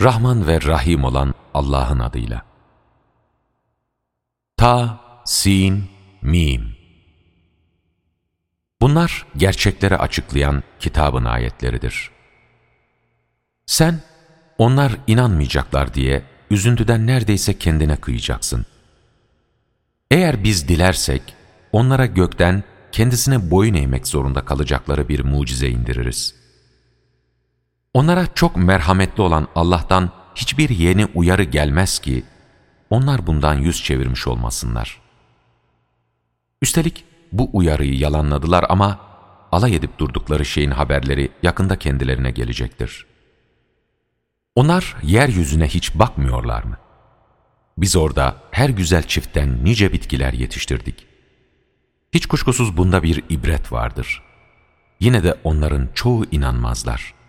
Rahman 0.00 0.46
ve 0.46 0.62
Rahim 0.62 1.04
olan 1.04 1.34
Allah'ın 1.54 1.98
adıyla. 1.98 2.42
Ta, 4.56 5.00
Sin, 5.24 5.84
Mim. 6.22 6.76
Bunlar 8.80 9.26
gerçekleri 9.36 9.96
açıklayan 9.96 10.62
kitabın 10.80 11.24
ayetleridir. 11.24 12.10
Sen, 13.66 14.00
onlar 14.58 14.92
inanmayacaklar 15.06 15.94
diye 15.94 16.22
üzüntüden 16.50 17.06
neredeyse 17.06 17.58
kendine 17.58 17.96
kıyacaksın. 17.96 18.66
Eğer 20.10 20.44
biz 20.44 20.68
dilersek, 20.68 21.22
onlara 21.72 22.06
gökten 22.06 22.64
kendisine 22.92 23.50
boyun 23.50 23.74
eğmek 23.74 24.06
zorunda 24.06 24.44
kalacakları 24.44 25.08
bir 25.08 25.24
mucize 25.24 25.68
indiririz. 25.68 26.39
Onlara 27.94 28.26
çok 28.34 28.56
merhametli 28.56 29.22
olan 29.22 29.48
Allah'tan 29.54 30.10
hiçbir 30.34 30.68
yeni 30.68 31.06
uyarı 31.14 31.42
gelmez 31.42 31.98
ki, 31.98 32.24
onlar 32.90 33.26
bundan 33.26 33.54
yüz 33.54 33.84
çevirmiş 33.84 34.26
olmasınlar. 34.26 35.00
Üstelik 36.62 37.04
bu 37.32 37.50
uyarıyı 37.52 37.98
yalanladılar 37.98 38.64
ama 38.68 38.98
alay 39.52 39.76
edip 39.76 39.98
durdukları 39.98 40.44
şeyin 40.44 40.70
haberleri 40.70 41.30
yakında 41.42 41.78
kendilerine 41.78 42.30
gelecektir. 42.30 43.06
Onlar 44.54 44.96
yeryüzüne 45.02 45.66
hiç 45.66 45.94
bakmıyorlar 45.94 46.62
mı? 46.62 46.76
Biz 47.78 47.96
orada 47.96 48.36
her 48.50 48.68
güzel 48.68 49.02
çiftten 49.02 49.64
nice 49.64 49.92
bitkiler 49.92 50.32
yetiştirdik. 50.32 51.06
Hiç 52.12 52.26
kuşkusuz 52.26 52.76
bunda 52.76 53.02
bir 53.02 53.24
ibret 53.28 53.72
vardır. 53.72 54.22
Yine 55.00 55.24
de 55.24 55.34
onların 55.44 55.88
çoğu 55.94 56.24
inanmazlar. 56.30 57.19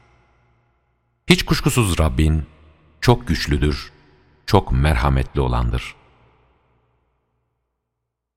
Hiç 1.32 1.44
kuşkusuz 1.44 2.00
Rabbin 2.00 2.46
çok 3.02 3.28
güçlüdür, 3.28 3.92
çok 4.46 4.72
merhametli 4.72 5.42
olandır. 5.42 5.96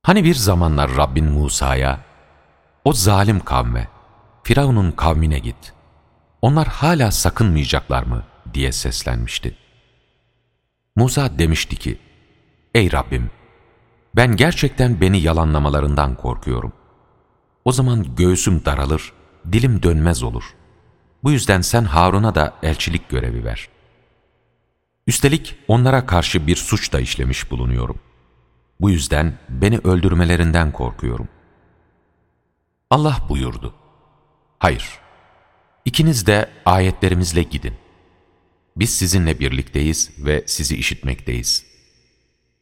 Hani 0.03 0.25
bir 0.25 0.35
zamanlar 0.35 0.97
Rabbin 0.97 1.25
Musa'ya, 1.25 2.01
o 2.85 2.93
zalim 2.93 3.41
kavme, 3.41 3.89
Firavun'un 4.43 4.93
kavmine 4.93 5.39
git. 5.39 5.73
Onlar 6.43 6.69
hala 6.69 7.11
sakınmayacaklar 7.11 8.03
mı? 8.03 8.25
diye 8.55 8.73
seslenmişti. 8.73 9.57
Musa 10.97 11.39
demişti 11.39 11.77
ki, 11.77 11.99
Ey 12.75 12.93
Rabbim! 12.93 13.31
Ben 14.17 14.37
gerçekten 14.37 15.01
beni 15.01 15.21
yalanlamalarından 15.21 16.15
korkuyorum. 16.15 16.73
O 17.65 17.73
zaman 17.73 18.17
göğsüm 18.17 18.65
daralır, 18.65 19.13
dilim 19.53 19.83
dönmez 19.83 20.23
olur. 20.23 20.45
Bu 21.25 21.33
yüzden 21.33 21.61
sen 21.61 21.85
Harun'a 21.85 22.35
da 22.35 22.55
elçilik 22.63 23.09
görevi 23.09 23.45
ver. 23.45 23.69
Üstelik 25.07 25.57
onlara 25.69 26.07
karşı 26.07 26.47
bir 26.47 26.57
suç 26.57 26.93
da 26.93 27.01
işlemiş 27.01 27.51
bulunuyorum. 27.51 28.01
Bu 28.81 28.91
yüzden 28.91 29.39
beni 29.49 29.79
öldürmelerinden 29.79 30.73
korkuyorum. 30.73 31.29
Allah 32.91 33.19
buyurdu. 33.29 33.75
Hayır, 34.59 34.99
ikiniz 35.85 36.27
de 36.27 36.51
ayetlerimizle 36.65 37.43
gidin. 37.43 37.75
Biz 38.77 38.97
sizinle 38.97 39.41
birlikteyiz 39.41 40.11
ve 40.19 40.45
sizi 40.47 40.77
işitmekteyiz. 40.77 41.67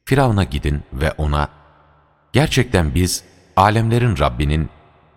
Firavun'a 0.04 0.44
gidin 0.44 0.82
ve 0.92 1.12
ona, 1.12 1.48
gerçekten 2.32 2.94
biz 2.94 3.24
alemlerin 3.56 4.18
Rabbinin 4.18 4.68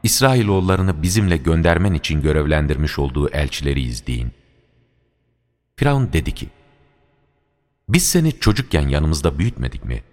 İsrailoğullarını 0.06 1.02
bizimle 1.02 1.38
göndermen 1.38 1.94
için 1.94 2.22
görevlendirmiş 2.22 3.00
olduğu 3.00 3.30
elçileriyiz 3.30 4.08
deyin. 4.08 4.32
Firavun 5.76 6.14
dedi 6.14 6.32
ki, 6.32 6.50
biz 7.90 8.10
seni 8.10 8.40
çocukken 8.40 8.88
yanımızda 8.88 9.40
büyütmedik 9.40 9.86
mi? 9.86 10.04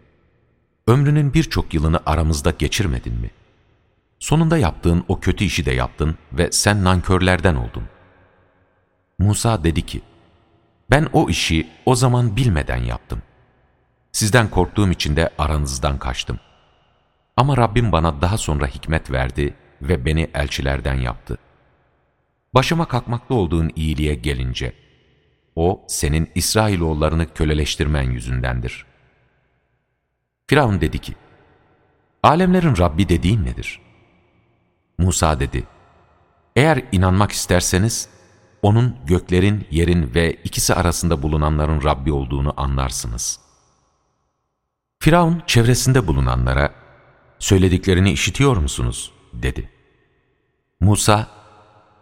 Ömrünün 0.87 1.35
birçok 1.35 1.75
yılını 1.75 2.01
aramızda 2.07 2.51
geçirmedin 2.51 3.15
mi? 3.15 3.31
Sonunda 4.19 4.59
yaptığın 4.59 5.05
o 5.09 5.21
kötü 5.21 5.45
işi 5.45 5.67
de 5.67 5.73
yaptın 5.73 6.19
ve 6.33 6.53
sen 6.53 6.85
nankörlerden 6.85 7.55
oldun. 7.55 7.85
Musa 9.19 9.65
dedi 9.65 9.87
ki, 9.87 10.03
ben 10.91 11.09
o 11.13 11.29
işi 11.29 11.69
o 11.87 11.95
zaman 11.95 12.37
bilmeden 12.37 12.85
yaptım. 12.85 13.23
Sizden 14.13 14.51
korktuğum 14.51 14.91
için 14.91 15.17
de 15.17 15.31
aranızdan 15.39 15.99
kaçtım. 15.99 16.41
Ama 17.37 17.57
Rabbim 17.57 17.93
bana 17.93 18.21
daha 18.21 18.39
sonra 18.39 18.67
hikmet 18.67 19.11
verdi 19.11 19.55
ve 19.83 20.05
beni 20.05 20.31
elçilerden 20.35 20.95
yaptı. 20.95 21.39
Başıma 22.55 22.89
kalkmakta 22.89 23.35
olduğun 23.35 23.71
iyiliğe 23.77 24.15
gelince, 24.15 24.73
o 25.57 25.85
senin 25.89 26.31
İsrailoğullarını 26.35 27.35
köleleştirmen 27.35 28.03
yüzündendir. 28.03 28.87
Firavun 30.47 30.81
dedi 30.81 30.99
ki, 30.99 31.15
Alemlerin 32.23 32.77
Rabbi 32.79 33.09
dediğin 33.09 33.45
nedir? 33.45 33.81
Musa 34.99 35.41
dedi, 35.41 35.65
Eğer 36.57 36.83
inanmak 36.93 37.33
isterseniz, 37.33 38.09
onun 38.63 38.97
göklerin, 39.07 39.67
yerin 39.71 40.15
ve 40.15 40.33
ikisi 40.33 40.75
arasında 40.75 41.23
bulunanların 41.23 41.85
Rabbi 41.85 42.13
olduğunu 42.13 42.55
anlarsınız. 42.57 43.41
Firavun 44.99 45.43
çevresinde 45.47 46.07
bulunanlara, 46.07 46.75
söylediklerini 47.39 48.13
işitiyor 48.13 48.57
musunuz? 48.57 49.13
dedi. 49.33 49.71
Musa, 50.83 51.27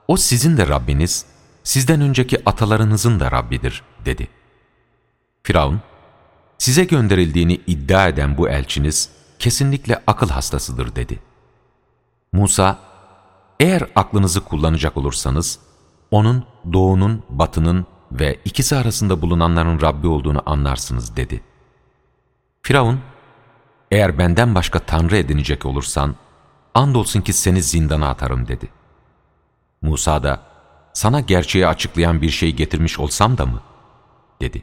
o 0.08 0.16
sizin 0.16 0.56
de 0.56 0.68
Rabbiniz, 0.68 1.26
sizden 1.62 2.00
önceki 2.00 2.42
atalarınızın 2.46 3.20
da 3.20 3.30
Rabbidir, 3.30 3.82
dedi. 4.04 4.28
Firavun, 5.42 5.80
size 6.58 6.84
gönderildiğini 6.84 7.60
iddia 7.66 8.08
eden 8.08 8.38
bu 8.38 8.48
elçiniz, 8.48 9.10
kesinlikle 9.38 10.02
akıl 10.06 10.28
hastasıdır, 10.28 10.96
dedi. 10.96 11.18
Musa, 12.32 12.78
eğer 13.60 13.84
aklınızı 13.94 14.40
kullanacak 14.40 14.96
olursanız, 14.96 15.58
onun 16.10 16.44
doğunun, 16.72 17.22
batının 17.28 17.86
ve 18.12 18.38
ikisi 18.44 18.76
arasında 18.76 19.22
bulunanların 19.22 19.80
Rabbi 19.80 20.06
olduğunu 20.06 20.42
anlarsınız, 20.46 21.16
dedi. 21.16 21.42
Firavun, 22.62 23.00
eğer 23.90 24.18
benden 24.18 24.54
başka 24.54 24.78
tanrı 24.78 25.16
edinecek 25.16 25.66
olursan, 25.66 26.16
andolsun 26.74 27.20
ki 27.20 27.32
seni 27.32 27.62
zindana 27.62 28.08
atarım 28.08 28.48
dedi. 28.48 28.68
Musa 29.82 30.22
da, 30.22 30.40
sana 30.92 31.20
gerçeği 31.20 31.66
açıklayan 31.66 32.22
bir 32.22 32.30
şey 32.30 32.52
getirmiş 32.52 32.98
olsam 32.98 33.38
da 33.38 33.46
mı? 33.46 33.62
dedi. 34.40 34.62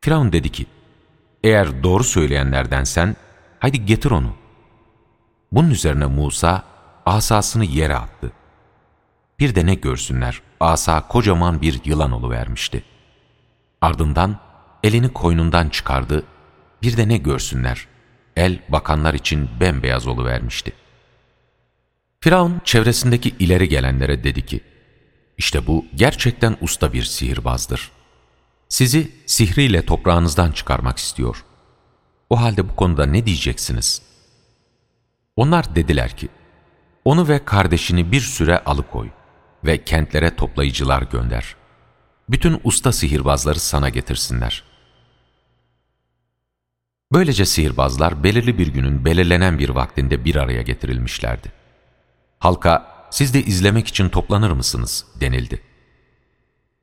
Firavun 0.00 0.32
dedi 0.32 0.52
ki, 0.52 0.66
eğer 1.44 1.82
doğru 1.82 2.04
söyleyenlerdensen, 2.04 3.16
haydi 3.58 3.86
getir 3.86 4.10
onu. 4.10 4.34
Bunun 5.52 5.70
üzerine 5.70 6.06
Musa, 6.06 6.62
asasını 7.06 7.64
yere 7.64 7.96
attı. 7.96 8.32
Bir 9.38 9.54
de 9.54 9.66
ne 9.66 9.74
görsünler, 9.74 10.42
asa 10.60 11.08
kocaman 11.08 11.62
bir 11.62 11.80
yılan 11.84 12.30
vermişti. 12.30 12.84
Ardından 13.80 14.38
elini 14.82 15.12
koynundan 15.12 15.68
çıkardı, 15.68 16.24
bir 16.82 16.96
de 16.96 17.08
ne 17.08 17.16
görsünler, 17.16 17.86
el 18.36 18.58
bakanlar 18.68 19.14
için 19.14 19.50
bembeyaz 19.60 20.06
vermişti. 20.24 20.72
Firavun 22.24 22.60
çevresindeki 22.64 23.34
ileri 23.38 23.68
gelenlere 23.68 24.24
dedi 24.24 24.46
ki, 24.46 24.60
işte 25.38 25.66
bu 25.66 25.84
gerçekten 25.94 26.56
usta 26.60 26.92
bir 26.92 27.02
sihirbazdır. 27.02 27.90
Sizi 28.68 29.10
sihriyle 29.26 29.86
toprağınızdan 29.86 30.52
çıkarmak 30.52 30.98
istiyor. 30.98 31.44
O 32.30 32.40
halde 32.40 32.68
bu 32.68 32.76
konuda 32.76 33.06
ne 33.06 33.26
diyeceksiniz? 33.26 34.02
Onlar 35.36 35.74
dediler 35.74 36.16
ki, 36.16 36.28
onu 37.04 37.28
ve 37.28 37.44
kardeşini 37.44 38.12
bir 38.12 38.20
süre 38.20 38.58
alıkoy 38.58 39.08
ve 39.64 39.84
kentlere 39.84 40.36
toplayıcılar 40.36 41.02
gönder. 41.02 41.56
Bütün 42.28 42.60
usta 42.64 42.92
sihirbazları 42.92 43.60
sana 43.60 43.88
getirsinler. 43.88 44.64
Böylece 47.12 47.44
sihirbazlar 47.44 48.24
belirli 48.24 48.58
bir 48.58 48.66
günün 48.66 49.04
belirlenen 49.04 49.58
bir 49.58 49.68
vaktinde 49.68 50.24
bir 50.24 50.36
araya 50.36 50.62
getirilmişlerdi. 50.62 51.63
Halka 52.44 53.06
siz 53.10 53.34
de 53.34 53.42
izlemek 53.42 53.88
için 53.88 54.08
toplanır 54.08 54.50
mısınız 54.50 55.06
denildi. 55.20 55.60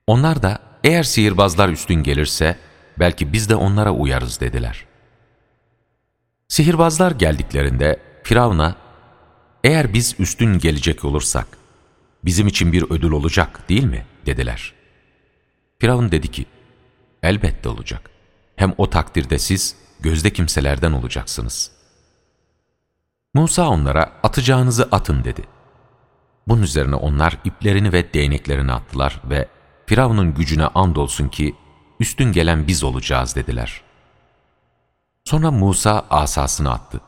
Onlar 0.08 0.44
da 0.44 0.60
eğer 0.84 1.04
sihirbazlar 1.04 1.70
üstün 1.70 2.04
gelirse 2.04 2.58
belki 3.00 3.34
biz 3.34 3.50
de 3.50 3.56
onlara 3.56 3.92
uyarız 3.92 4.40
dediler. 4.40 4.86
Sihirbazlar 6.48 7.12
geldiklerinde 7.12 8.00
Firavun'a 8.24 8.76
eğer 9.64 9.94
biz 9.94 10.16
üstün 10.20 10.60
gelecek 10.60 11.06
olursak 11.06 11.48
bizim 12.26 12.48
için 12.48 12.74
bir 12.74 12.84
ödül 12.90 13.12
olacak 13.12 13.70
değil 13.70 13.84
mi 13.84 14.06
dediler. 14.26 14.74
Firavun 15.80 16.12
dedi 16.12 16.28
ki 16.28 16.46
elbette 17.24 17.70
olacak. 17.70 18.10
Hem 18.56 18.74
o 18.78 18.90
takdirde 18.90 19.40
siz 19.40 19.76
gözde 20.00 20.30
kimselerden 20.34 20.92
olacaksınız. 20.92 21.81
Musa 23.34 23.70
onlara 23.70 24.12
atacağınızı 24.24 24.88
atın 24.92 25.24
dedi. 25.24 25.42
Bunun 26.48 26.62
üzerine 26.62 26.96
onlar 26.96 27.38
iplerini 27.44 27.94
ve 27.94 28.14
değneklerini 28.14 28.74
attılar 28.74 29.22
ve 29.30 29.48
Firavun'un 29.86 30.34
gücüne 30.34 30.66
andolsun 30.66 31.28
ki 31.28 31.56
üstün 32.00 32.32
gelen 32.32 32.68
biz 32.68 32.84
olacağız 32.84 33.36
dediler. 33.36 33.82
Sonra 35.26 35.52
Musa 35.52 36.06
asasını 36.10 36.72
attı. 36.72 37.02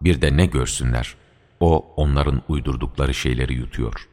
Bir 0.00 0.20
de 0.20 0.36
ne 0.36 0.46
görsünler, 0.46 1.14
o 1.60 1.94
onların 1.96 2.42
uydurdukları 2.48 3.14
şeyleri 3.14 3.54
yutuyor. 3.54 4.08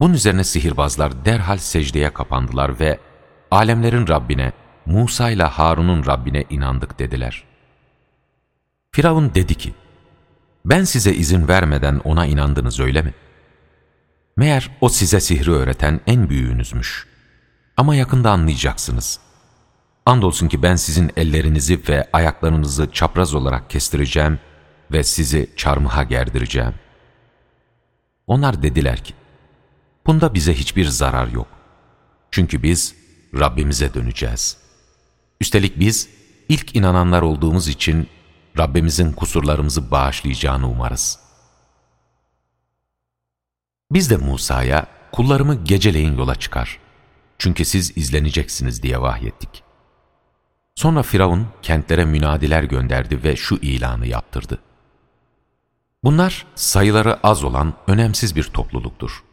Bunun 0.00 0.14
üzerine 0.14 0.44
sihirbazlar 0.44 1.24
derhal 1.24 1.58
secdeye 1.58 2.10
kapandılar 2.12 2.80
ve 2.80 2.98
alemlerin 3.50 4.08
Rabbine, 4.08 4.52
Musa 4.86 5.30
ile 5.30 5.44
Harun'un 5.44 6.06
Rabbine 6.06 6.44
inandık 6.50 6.98
dediler. 6.98 7.51
Firavun 8.94 9.34
dedi 9.34 9.54
ki, 9.54 9.74
ben 10.64 10.84
size 10.84 11.14
izin 11.14 11.48
vermeden 11.48 12.00
ona 12.04 12.26
inandınız 12.26 12.80
öyle 12.80 13.02
mi? 13.02 13.14
Meğer 14.36 14.70
o 14.80 14.88
size 14.88 15.20
sihri 15.20 15.50
öğreten 15.50 16.00
en 16.06 16.28
büyüğünüzmüş. 16.28 17.06
Ama 17.76 17.94
yakında 17.94 18.30
anlayacaksınız. 18.30 19.18
Andolsun 20.06 20.48
ki 20.48 20.62
ben 20.62 20.76
sizin 20.76 21.10
ellerinizi 21.16 21.80
ve 21.88 22.08
ayaklarınızı 22.12 22.92
çapraz 22.92 23.34
olarak 23.34 23.70
kestireceğim 23.70 24.38
ve 24.92 25.04
sizi 25.04 25.50
çarmıha 25.56 26.02
gerdireceğim. 26.02 26.74
Onlar 28.26 28.62
dediler 28.62 29.04
ki, 29.04 29.14
bunda 30.06 30.34
bize 30.34 30.54
hiçbir 30.54 30.84
zarar 30.84 31.28
yok. 31.28 31.48
Çünkü 32.30 32.62
biz 32.62 32.94
Rabbimize 33.38 33.94
döneceğiz. 33.94 34.56
Üstelik 35.40 35.78
biz 35.78 36.08
ilk 36.48 36.76
inananlar 36.76 37.22
olduğumuz 37.22 37.68
için 37.68 38.08
Rabbimizin 38.58 39.12
kusurlarımızı 39.12 39.90
bağışlayacağını 39.90 40.70
umarız. 40.70 41.18
Biz 43.92 44.10
de 44.10 44.16
Musa'ya 44.16 44.86
kullarımı 45.12 45.64
geceleyin 45.64 46.18
yola 46.18 46.34
çıkar. 46.34 46.78
Çünkü 47.38 47.64
siz 47.64 47.96
izleneceksiniz 47.96 48.82
diye 48.82 49.00
vahyettik. 49.00 49.62
Sonra 50.74 51.02
Firavun 51.02 51.46
kentlere 51.62 52.04
münadiler 52.04 52.62
gönderdi 52.62 53.24
ve 53.24 53.36
şu 53.36 53.54
ilanı 53.54 54.06
yaptırdı. 54.06 54.58
Bunlar 56.04 56.46
sayıları 56.54 57.26
az 57.26 57.44
olan 57.44 57.74
önemsiz 57.86 58.36
bir 58.36 58.44
topluluktur. 58.44 59.24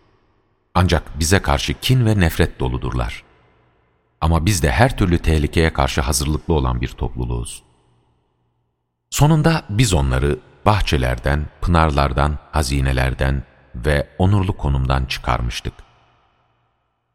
Ancak 0.74 1.19
bize 1.19 1.39
karşı 1.39 1.74
kin 1.74 2.06
ve 2.06 2.19
nefret 2.19 2.60
doludurlar. 2.60 3.24
Ama 4.21 4.45
biz 4.45 4.63
de 4.63 4.71
her 4.71 4.98
türlü 4.98 5.19
tehlikeye 5.19 5.74
karşı 5.74 6.01
hazırlıklı 6.01 6.54
olan 6.54 6.81
bir 6.81 6.88
topluluğuz. 6.88 7.63
Sonunda 9.10 9.64
biz 9.70 9.94
onları 9.94 10.40
bahçelerden, 10.66 11.46
pınarlardan, 11.62 12.38
hazinelerden 12.52 13.44
ve 13.76 14.10
onurlu 14.18 14.58
konumdan 14.58 15.06
çıkarmıştık. 15.06 15.74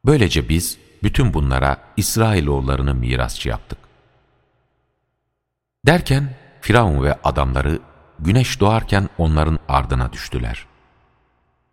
Böylece 0.04 0.48
biz 0.48 0.78
bütün 1.02 1.34
bunlara 1.34 1.76
İsrailoğullarını 1.96 2.94
mirasçı 2.94 3.48
yaptık. 3.48 3.78
Derken 5.86 6.34
Firavun 6.60 7.02
ve 7.02 7.18
adamları 7.24 7.78
güneş 8.18 8.60
doğarken 8.60 9.08
onların 9.18 9.58
ardına 9.68 10.12
düştüler. 10.12 10.66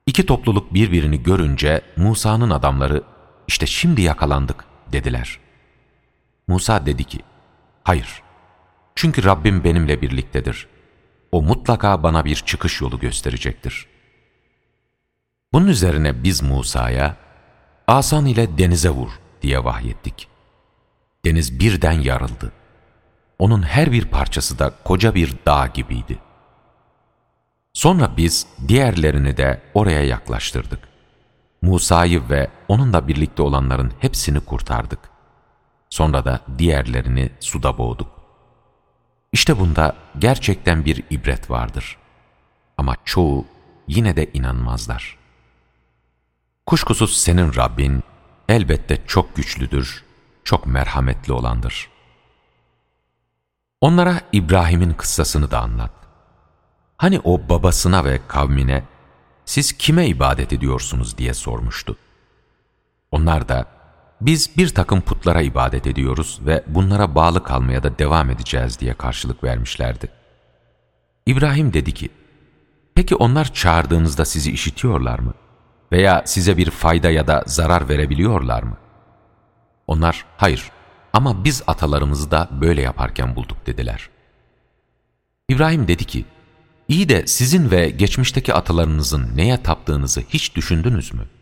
İki 0.05 0.25
topluluk 0.25 0.73
birbirini 0.73 1.23
görünce 1.23 1.81
Musa'nın 1.97 2.49
adamları 2.49 3.03
işte 3.47 3.65
şimdi 3.65 4.01
yakalandık 4.01 4.65
dediler. 4.91 5.39
Musa 6.47 6.85
dedi 6.85 7.03
ki, 7.03 7.19
hayır 7.83 8.21
çünkü 8.95 9.23
Rabbim 9.23 9.63
benimle 9.63 10.01
birliktedir. 10.01 10.67
O 11.31 11.41
mutlaka 11.41 12.03
bana 12.03 12.25
bir 12.25 12.35
çıkış 12.35 12.81
yolu 12.81 12.99
gösterecektir. 12.99 13.87
Bunun 15.53 15.67
üzerine 15.67 16.23
biz 16.23 16.43
Musa'ya, 16.43 17.15
asan 17.87 18.25
ile 18.25 18.57
denize 18.57 18.89
vur 18.89 19.09
diye 19.41 19.63
vahyettik. 19.63 20.27
Deniz 21.25 21.59
birden 21.59 21.91
yarıldı. 21.91 22.51
Onun 23.39 23.61
her 23.61 23.91
bir 23.91 24.05
parçası 24.05 24.59
da 24.59 24.73
koca 24.83 25.15
bir 25.15 25.33
dağ 25.45 25.67
gibiydi. 25.67 26.19
Sonra 27.73 28.17
biz 28.17 28.47
diğerlerini 28.67 29.37
de 29.37 29.61
oraya 29.73 30.03
yaklaştırdık. 30.03 30.79
Musa'yı 31.61 32.29
ve 32.29 32.49
onunla 32.67 33.07
birlikte 33.07 33.41
olanların 33.41 33.93
hepsini 33.99 34.39
kurtardık. 34.39 34.99
Sonra 35.89 36.25
da 36.25 36.39
diğerlerini 36.57 37.31
suda 37.39 37.77
boğduk. 37.77 38.20
İşte 39.31 39.59
bunda 39.59 39.95
gerçekten 40.19 40.85
bir 40.85 41.03
ibret 41.09 41.49
vardır. 41.49 41.97
Ama 42.77 42.95
çoğu 43.05 43.45
yine 43.87 44.15
de 44.15 44.29
inanmazlar. 44.33 45.17
Kuşkusuz 46.65 47.17
senin 47.17 47.55
Rabbin 47.55 48.03
elbette 48.49 49.01
çok 49.07 49.35
güçlüdür, 49.35 50.03
çok 50.43 50.65
merhametli 50.65 51.33
olandır. 51.33 51.89
Onlara 53.81 54.21
İbrahim'in 54.31 54.93
kıssasını 54.93 55.51
da 55.51 55.59
anlat. 55.59 55.91
Hani 56.97 57.19
o 57.23 57.49
babasına 57.49 58.05
ve 58.05 58.21
kavmine 58.27 58.83
siz 59.45 59.77
kime 59.77 60.07
ibadet 60.07 60.53
ediyorsunuz 60.53 61.17
diye 61.17 61.33
sormuştu. 61.33 61.97
Onlar 63.11 63.49
da 63.49 63.65
biz 64.21 64.57
bir 64.57 64.69
takım 64.69 65.01
putlara 65.01 65.41
ibadet 65.41 65.87
ediyoruz 65.87 66.39
ve 66.45 66.63
bunlara 66.67 67.15
bağlı 67.15 67.43
kalmaya 67.43 67.83
da 67.83 67.99
devam 67.99 68.29
edeceğiz 68.29 68.79
diye 68.79 68.93
karşılık 68.93 69.43
vermişlerdi. 69.43 70.09
İbrahim 71.25 71.73
dedi 71.73 71.91
ki, 71.91 72.09
peki 72.95 73.15
onlar 73.15 73.53
çağırdığınızda 73.53 74.25
sizi 74.25 74.51
işitiyorlar 74.51 75.19
mı? 75.19 75.33
Veya 75.91 76.23
size 76.25 76.57
bir 76.57 76.69
fayda 76.69 77.09
ya 77.09 77.27
da 77.27 77.43
zarar 77.45 77.89
verebiliyorlar 77.89 78.63
mı? 78.63 78.77
Onlar, 79.87 80.25
hayır 80.37 80.71
ama 81.13 81.43
biz 81.43 81.63
atalarımızı 81.67 82.31
da 82.31 82.49
böyle 82.51 82.81
yaparken 82.81 83.35
bulduk 83.35 83.65
dediler. 83.65 84.09
İbrahim 85.49 85.87
dedi 85.87 86.05
ki, 86.05 86.25
iyi 86.87 87.09
de 87.09 87.27
sizin 87.27 87.71
ve 87.71 87.89
geçmişteki 87.89 88.53
atalarınızın 88.53 89.37
neye 89.37 89.63
taptığınızı 89.63 90.21
hiç 90.29 90.55
düşündünüz 90.55 91.13
mü?'' 91.13 91.40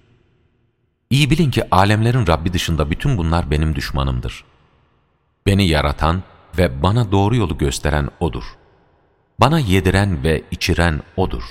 İyi 1.10 1.30
bilin 1.30 1.52
ki 1.52 1.64
alemlerin 1.72 2.28
Rabbi 2.28 2.54
dışında 2.54 2.92
bütün 2.92 3.18
bunlar 3.18 3.52
benim 3.52 3.76
düşmanımdır. 3.76 4.44
Beni 5.46 5.68
yaratan 5.68 6.24
ve 6.58 6.84
bana 6.84 7.12
doğru 7.12 7.36
yolu 7.36 7.58
gösteren 7.58 8.10
O'dur. 8.20 8.44
Bana 9.40 9.60
yediren 9.60 10.24
ve 10.24 10.44
içiren 10.52 11.02
O'dur. 11.18 11.44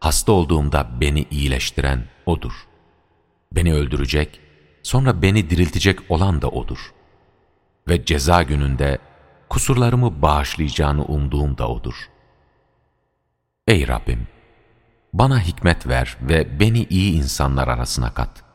Hasta 0.00 0.32
olduğumda 0.32 1.00
beni 1.00 1.26
iyileştiren 1.30 2.04
O'dur. 2.26 2.52
Beni 3.52 3.74
öldürecek, 3.74 4.40
sonra 4.82 5.22
beni 5.22 5.50
diriltecek 5.50 5.98
olan 6.08 6.42
da 6.42 6.48
O'dur. 6.48 6.92
Ve 7.88 8.04
ceza 8.04 8.42
gününde 8.42 8.98
kusurlarımı 9.48 10.22
bağışlayacağını 10.22 11.04
umduğum 11.04 11.58
da 11.58 11.68
O'dur. 11.68 12.08
Ey 13.68 13.88
Rabbim! 13.88 14.26
Bana 15.12 15.40
hikmet 15.40 15.86
ver 15.86 16.16
ve 16.22 16.60
beni 16.60 16.84
iyi 16.84 17.12
insanlar 17.12 17.68
arasına 17.68 18.14
kat.'' 18.14 18.47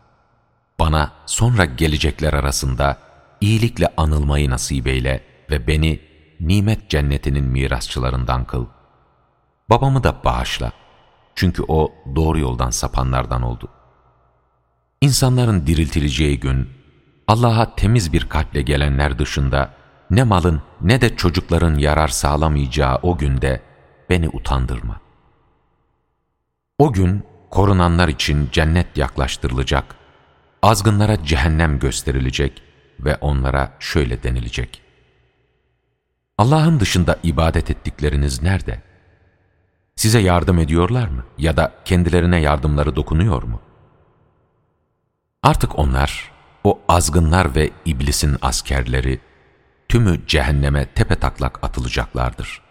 Bana 0.80 1.12
sonra 1.26 1.66
gelecekler 1.66 2.34
arasında 2.34 2.98
iyilikle 3.42 3.94
anılmayı 3.98 4.50
nasip 4.50 4.88
eyle 4.88 5.24
ve 5.50 5.68
beni 5.68 6.00
nimet 6.40 6.90
cennetinin 6.90 7.46
mirasçılarından 7.46 8.46
kıl. 8.46 8.66
Babamı 9.70 10.04
da 10.04 10.24
bağışla. 10.24 10.72
Çünkü 11.36 11.64
o 11.68 11.94
doğru 12.16 12.40
yoldan 12.40 12.70
sapanlardan 12.70 13.42
oldu. 13.42 13.70
İnsanların 15.02 15.68
diriltileceği 15.68 16.40
gün, 16.40 16.70
Allah'a 17.28 17.76
temiz 17.76 18.14
bir 18.14 18.30
kalple 18.30 18.62
gelenler 18.62 19.20
dışında 19.20 19.74
ne 20.10 20.24
malın 20.24 20.62
ne 20.82 21.02
de 21.02 21.16
çocukların 21.16 21.78
yarar 21.78 22.08
sağlamayacağı 22.08 23.00
o 23.02 23.18
günde 23.18 23.62
beni 24.10 24.30
utandırma. 24.30 25.00
O 26.80 26.94
gün 26.94 27.24
korunanlar 27.50 28.08
için 28.08 28.50
cennet 28.52 28.98
yaklaştırılacak 28.98 29.96
azgınlara 30.64 31.26
cehennem 31.26 31.80
gösterilecek 31.80 32.64
ve 33.00 33.16
onlara 33.16 33.74
şöyle 33.80 34.24
denilecek. 34.24 34.82
Allah'ın 36.38 36.80
dışında 36.80 37.20
ibadet 37.24 37.72
ettikleriniz 37.72 38.44
nerede? 38.44 38.82
Size 39.96 40.20
yardım 40.20 40.60
ediyorlar 40.60 41.08
mı? 41.08 41.26
Ya 41.38 41.58
da 41.58 41.74
kendilerine 41.86 42.42
yardımları 42.42 42.96
dokunuyor 42.96 43.44
mu? 43.44 43.62
Artık 45.44 45.80
onlar, 45.80 46.32
o 46.64 46.82
azgınlar 46.88 47.56
ve 47.56 47.70
iblisin 47.86 48.38
askerleri, 48.42 49.20
tümü 49.90 50.28
cehenneme 50.28 50.86
tepe 50.86 51.16
taklak 51.16 51.64
atılacaklardır. 51.64 52.62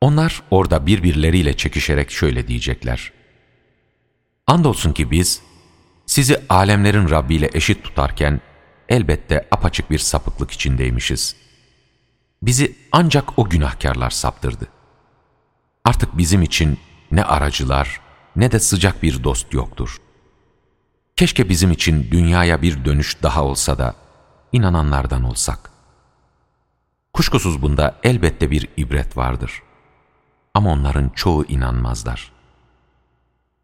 Onlar 0.00 0.42
orada 0.50 0.86
birbirleriyle 0.86 1.56
çekişerek 1.56 2.10
şöyle 2.10 2.48
diyecekler. 2.48 3.12
Andolsun 4.46 4.92
ki 4.92 5.10
biz, 5.10 5.42
sizi 6.06 6.42
alemlerin 6.48 7.10
Rabbi 7.10 7.34
ile 7.34 7.50
eşit 7.54 7.84
tutarken 7.84 8.40
elbette 8.88 9.48
apaçık 9.50 9.90
bir 9.90 9.98
sapıklık 9.98 10.50
içindeymişiz. 10.50 11.36
Bizi 12.42 12.76
ancak 12.92 13.38
o 13.38 13.48
günahkarlar 13.48 14.10
saptırdı. 14.10 14.68
Artık 15.84 16.18
bizim 16.18 16.42
için 16.42 16.78
ne 17.10 17.24
aracılar 17.24 18.00
ne 18.36 18.52
de 18.52 18.60
sıcak 18.60 19.02
bir 19.02 19.24
dost 19.24 19.54
yoktur. 19.54 20.00
Keşke 21.16 21.48
bizim 21.48 21.70
için 21.70 22.10
dünyaya 22.10 22.62
bir 22.62 22.84
dönüş 22.84 23.22
daha 23.22 23.44
olsa 23.44 23.78
da 23.78 23.94
inananlardan 24.52 25.24
olsak. 25.24 25.70
Kuşkusuz 27.12 27.62
bunda 27.62 27.98
elbette 28.02 28.50
bir 28.50 28.68
ibret 28.76 29.16
vardır. 29.16 29.62
Ama 30.54 30.72
onların 30.72 31.08
çoğu 31.08 31.44
inanmazlar. 31.44 32.32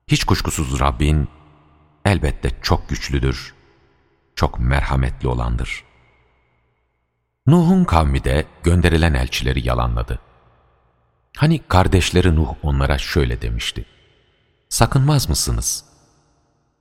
Hiç 0.08 0.24
kuşkusuz 0.24 0.80
Rabbin 0.80 1.28
elbette 2.04 2.50
çok 2.62 2.88
güçlüdür, 2.88 3.54
çok 4.34 4.60
merhametli 4.60 5.28
olandır. 5.28 5.84
Nuh'un 7.46 7.84
kavmi 7.84 8.24
de 8.24 8.46
gönderilen 8.62 9.14
elçileri 9.14 9.66
yalanladı. 9.66 10.18
Hani 11.36 11.58
kardeşleri 11.68 12.36
Nuh 12.36 12.54
onlara 12.62 12.98
şöyle 12.98 13.42
demişti. 13.42 13.84
Sakınmaz 14.68 15.28
mısınız? 15.28 15.84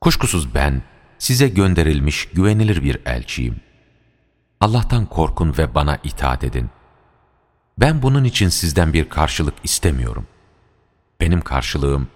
Kuşkusuz 0.02 0.56
ben 0.56 0.84
size 1.18 1.48
gönderilmiş 1.48 2.26
güvenilir 2.26 2.84
bir 2.84 3.06
elçiyim. 3.06 3.62
Allah'tan 4.62 5.06
korkun 5.06 5.56
ve 5.58 5.76
bana 5.76 5.98
itaat 6.04 6.44
edin. 6.44 6.70
Ben 7.78 8.02
bunun 8.02 8.24
için 8.24 8.50
sizden 8.50 8.94
bir 8.94 9.10
karşılık 9.10 9.54
istemiyorum. 9.64 10.28
Benim 11.22 11.42
karşılığım 11.42 12.08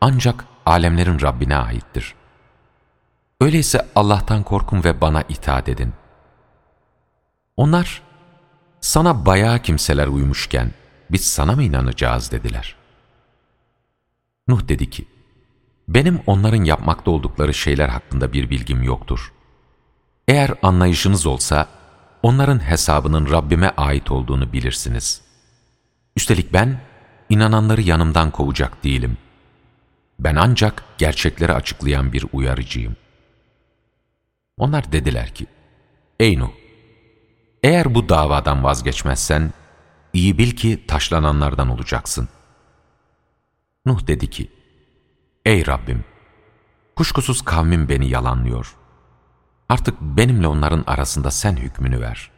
ancak 0.00 0.44
alemlerin 0.66 1.20
Rabbine 1.20 1.56
aittir. 1.56 2.14
Öyleyse 3.40 3.86
Allah'tan 3.94 4.42
korkun 4.42 4.84
ve 4.84 5.00
bana 5.00 5.22
itaat 5.22 5.68
edin. 5.68 5.92
Onlar, 7.56 8.02
sana 8.80 9.26
bayağı 9.26 9.62
kimseler 9.62 10.06
uymuşken 10.06 10.70
biz 11.10 11.24
sana 11.24 11.52
mı 11.52 11.62
inanacağız 11.62 12.32
dediler. 12.32 12.76
Nuh 14.48 14.68
dedi 14.68 14.90
ki, 14.90 15.04
benim 15.88 16.20
onların 16.26 16.64
yapmakta 16.64 17.10
oldukları 17.10 17.54
şeyler 17.54 17.88
hakkında 17.88 18.32
bir 18.32 18.50
bilgim 18.50 18.82
yoktur. 18.82 19.32
Eğer 20.28 20.54
anlayışınız 20.62 21.26
olsa, 21.26 21.66
onların 22.22 22.58
hesabının 22.58 23.30
Rabbime 23.30 23.72
ait 23.76 24.10
olduğunu 24.10 24.52
bilirsiniz. 24.52 25.22
Üstelik 26.16 26.52
ben, 26.52 26.80
inananları 27.28 27.80
yanımdan 27.80 28.30
kovacak 28.30 28.84
değilim. 28.84 29.16
Ben 30.18 30.34
ancak 30.34 30.84
gerçekleri 30.98 31.52
açıklayan 31.52 32.12
bir 32.12 32.24
uyarıcıyım. 32.32 32.96
Onlar 34.60 34.92
dediler 34.92 35.34
ki, 35.34 35.46
Ey 36.20 36.38
Nuh! 36.38 36.50
Eğer 37.62 37.94
bu 37.94 38.08
davadan 38.08 38.64
vazgeçmezsen, 38.64 39.52
iyi 40.12 40.38
bil 40.38 40.50
ki 40.50 40.86
taşlananlardan 40.86 41.68
olacaksın. 41.68 42.28
Nuh 43.86 44.06
dedi 44.06 44.30
ki, 44.30 44.50
Ey 45.46 45.66
Rabbim! 45.66 46.04
Kuşkusuz 46.96 47.42
kavmim 47.42 47.88
beni 47.88 48.08
yalanlıyor. 48.08 48.76
Artık 49.68 50.00
benimle 50.00 50.46
onların 50.46 50.84
arasında 50.86 51.30
sen 51.30 51.56
hükmünü 51.56 52.00
ver. 52.00 52.30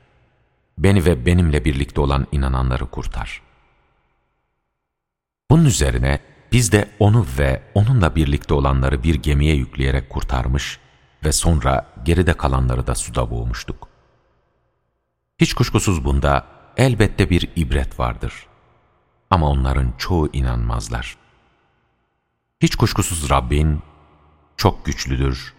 Beni 0.79 1.05
ve 1.05 1.27
benimle 1.27 1.65
birlikte 1.65 2.01
olan 2.01 2.27
inananları 2.33 2.87
kurtar. 2.87 3.43
Bunun 5.51 5.65
üzerine 5.65 6.21
biz 6.53 6.73
de 6.73 6.91
onu 6.99 7.27
ve 7.39 7.63
onunla 7.75 8.17
birlikte 8.17 8.55
olanları 8.55 9.03
bir 9.03 9.15
gemiye 9.15 9.55
yükleyerek 9.55 10.11
kurtarmış 10.11 10.82
ve 11.25 11.33
sonra 11.33 11.87
geride 12.05 12.33
kalanları 12.33 12.87
da 12.87 12.95
suda 12.95 13.31
boğmuştuk. 13.31 13.89
Hiç 15.39 15.55
kuşkusuz 15.55 16.05
bunda 16.05 16.47
elbette 16.77 17.31
bir 17.31 17.51
ibret 17.57 18.01
vardır. 18.01 18.47
Ama 19.31 19.49
onların 19.49 19.93
çoğu 19.99 20.29
inanmazlar. 20.33 21.17
Hiç 22.61 22.77
kuşkusuz 22.77 23.31
Rabbin 23.31 23.83
çok 24.57 24.85
güçlüdür, 24.85 25.55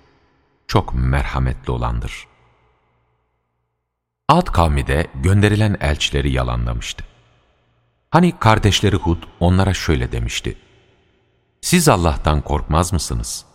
çok 0.67 0.93
merhametli 0.93 1.71
olandır. 1.71 2.27
Ad 4.29 4.45
kavmi 4.45 4.87
de 4.87 5.07
gönderilen 5.15 5.77
elçileri 5.81 6.31
yalanlamıştı. 6.31 7.05
Hani 8.09 8.39
kardeşleri 8.39 8.95
Hud 8.95 9.23
onlara 9.39 9.73
şöyle 9.73 10.11
demişti. 10.11 10.57
Siz 11.61 11.89
Allah'tan 11.89 12.41
korkmaz 12.41 12.93
mısınız? 12.93 13.45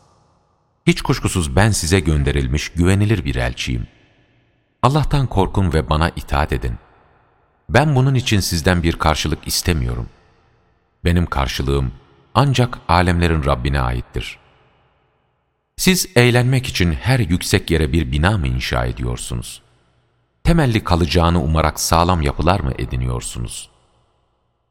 Hiç 0.89 1.03
kuşkusuz 1.03 1.57
ben 1.57 1.71
size 1.71 2.01
gönderilmiş 2.01 2.69
güvenilir 2.69 3.25
bir 3.25 3.37
elçiyim. 3.37 3.87
Allah'tan 4.83 5.27
korkun 5.27 5.73
ve 5.73 5.91
bana 5.91 6.09
itaat 6.09 6.53
edin. 6.53 6.75
Ben 7.69 7.95
bunun 7.95 8.15
için 8.15 8.41
sizden 8.41 8.83
bir 8.83 8.93
karşılık 8.93 9.47
istemiyorum. 9.47 10.09
Benim 11.05 11.27
karşılığım 11.27 11.93
ancak 12.35 12.79
alemlerin 12.89 13.45
Rabbine 13.45 13.81
aittir. 13.81 14.39
Siz 15.77 16.09
eğlenmek 16.17 16.67
için 16.67 16.93
her 16.93 17.19
yüksek 17.19 17.71
yere 17.71 17.93
bir 17.93 18.13
bina 18.13 18.39
mı 18.39 18.47
inşa 18.47 18.85
ediyorsunuz? 18.87 19.63
Temelli 20.45 20.85
kalacağını 20.85 21.43
umarak 21.43 21.81
sağlam 21.81 22.23
yapılar 22.23 22.61
mı 22.61 22.73
ediniyorsunuz? 22.79 23.71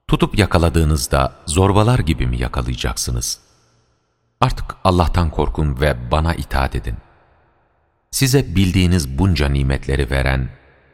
Tutup 0.08 0.38
yakaladığınızda 0.38 1.36
zorbalar 1.46 2.00
gibi 2.00 2.28
mi 2.28 2.38
yakalayacaksınız? 2.38 3.47
Artık 4.42 4.76
Allah'tan 4.84 5.30
korkun 5.30 5.82
ve 5.82 6.12
bana 6.12 6.34
itaat 6.34 6.76
edin. 6.76 6.98
Size 8.12 8.56
bildiğiniz 8.56 9.18
bunca 9.18 9.50
nimetleri 9.50 10.12
veren, 10.12 10.50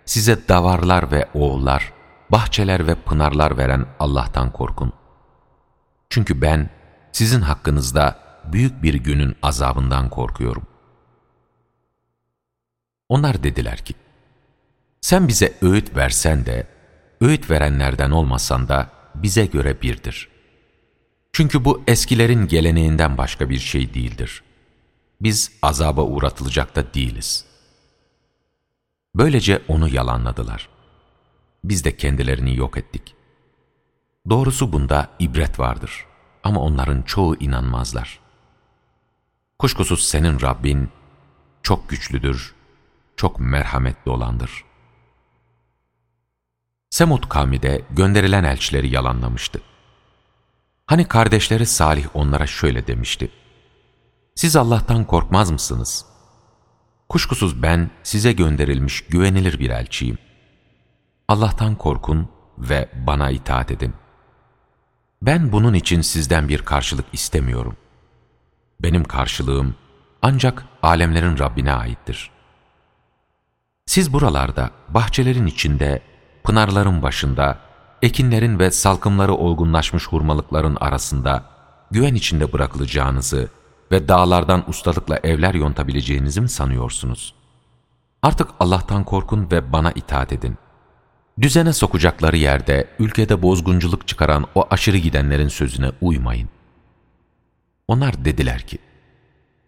size 0.05 0.47
davarlar 0.47 1.11
ve 1.11 1.29
oğullar, 1.33 1.93
bahçeler 2.29 2.87
ve 2.87 2.95
pınarlar 2.95 3.57
veren 3.57 3.85
Allah'tan 3.99 4.51
korkun. 4.51 4.93
Çünkü 6.09 6.41
ben 6.41 6.69
sizin 7.11 7.41
hakkınızda 7.41 8.19
büyük 8.51 8.83
bir 8.83 8.93
günün 8.93 9.35
azabından 9.41 10.09
korkuyorum. 10.09 10.63
Onlar 13.09 13.43
dediler 13.43 13.77
ki, 13.77 13.93
sen 15.01 15.27
bize 15.27 15.53
öğüt 15.61 15.95
versen 15.95 16.45
de, 16.45 16.67
öğüt 17.21 17.49
verenlerden 17.49 18.11
olmasan 18.11 18.67
da 18.67 18.89
bize 19.15 19.45
göre 19.45 19.81
birdir. 19.81 20.32
Çünkü 21.33 21.65
bu 21.65 21.83
eskilerin 21.87 22.47
geleneğinden 22.47 23.17
başka 23.17 23.49
bir 23.49 23.59
şey 23.59 23.93
değildir. 23.93 24.43
Biz 25.21 25.51
azaba 25.61 26.03
uğratılacak 26.03 26.75
da 26.75 26.93
değiliz. 26.93 27.45
Böylece 29.15 29.61
onu 29.67 29.89
yalanladılar. 29.89 30.69
Biz 31.63 31.85
de 31.85 31.97
kendilerini 31.97 32.55
yok 32.57 32.77
ettik. 32.77 33.15
Doğrusu 34.29 34.73
bunda 34.73 35.09
ibret 35.19 35.59
vardır 35.59 36.05
ama 36.43 36.61
onların 36.61 37.01
çoğu 37.01 37.35
inanmazlar. 37.35 38.19
Kuşkusuz 39.59 40.03
senin 40.03 40.41
Rabbin 40.41 40.89
çok 41.63 41.89
güçlüdür, 41.89 42.55
çok 43.15 43.39
merhametli 43.39 44.11
olandır. 44.11 44.63
Semud 46.89 47.29
kavmi 47.29 47.61
de 47.61 47.81
gönderilen 47.91 48.43
elçileri 48.43 48.89
yalanlamıştı. 48.89 49.61
Hani 50.93 51.05
kardeşleri 51.05 51.65
Salih 51.65 52.05
onlara 52.13 52.47
şöyle 52.47 52.87
demişti. 52.87 53.29
Siz 54.35 54.55
Allah'tan 54.55 55.05
korkmaz 55.05 55.51
mısınız? 55.51 56.05
Kuşkusuz 57.09 57.63
ben 57.63 57.89
size 58.03 58.33
gönderilmiş 58.33 59.01
güvenilir 59.01 59.59
bir 59.59 59.69
elçiyim. 59.69 60.17
Allah'tan 61.27 61.75
korkun 61.75 62.29
ve 62.57 62.89
bana 63.07 63.31
itaat 63.31 63.71
edin. 63.71 63.93
Ben 65.21 65.51
bunun 65.51 65.73
için 65.73 66.01
sizden 66.01 66.49
bir 66.49 66.59
karşılık 66.59 67.05
istemiyorum. 67.13 67.77
Benim 68.79 69.03
karşılığım 69.03 69.75
ancak 70.21 70.65
alemlerin 70.83 71.39
Rabbine 71.39 71.73
aittir. 71.73 72.31
Siz 73.85 74.13
buralarda, 74.13 74.71
bahçelerin 74.89 75.45
içinde, 75.45 76.01
pınarların 76.43 77.01
başında, 77.01 77.59
ekinlerin 78.03 78.59
ve 78.59 78.71
salkımları 78.71 79.33
olgunlaşmış 79.33 80.07
hurmalıkların 80.07 80.75
arasında 80.75 81.45
güven 81.91 82.15
içinde 82.15 82.53
bırakılacağınızı 82.53 83.49
ve 83.91 84.07
dağlardan 84.07 84.69
ustalıkla 84.69 85.19
evler 85.23 85.53
yontabileceğinizi 85.53 86.41
mi 86.41 86.49
sanıyorsunuz? 86.49 87.33
Artık 88.21 88.47
Allah'tan 88.59 89.03
korkun 89.03 89.51
ve 89.51 89.71
bana 89.71 89.91
itaat 89.91 90.33
edin. 90.33 90.57
Düzene 91.41 91.73
sokacakları 91.73 92.37
yerde 92.37 92.87
ülkede 92.99 93.41
bozgunculuk 93.41 94.07
çıkaran 94.07 94.45
o 94.55 94.67
aşırı 94.69 94.97
gidenlerin 94.97 95.47
sözüne 95.47 95.91
uymayın. 96.01 96.49
Onlar 97.87 98.25
dediler 98.25 98.61
ki, 98.61 98.77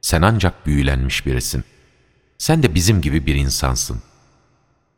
sen 0.01 0.21
ancak 0.21 0.65
büyülenmiş 0.65 1.25
birisin. 1.25 1.63
Sen 2.37 2.63
de 2.63 2.75
bizim 2.75 3.01
gibi 3.01 3.25
bir 3.25 3.35
insansın. 3.35 4.01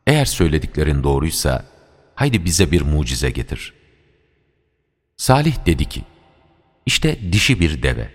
Eğer 0.06 0.24
söylediklerin 0.24 1.02
doğruysa, 1.02 1.64
haydi 2.18 2.44
bize 2.44 2.70
bir 2.70 2.82
mucize 2.82 3.30
getir. 3.30 3.74
Salih 5.16 5.66
dedi 5.66 5.84
ki, 5.84 6.04
işte 6.86 7.32
dişi 7.32 7.60
bir 7.60 7.82
deve. 7.82 8.10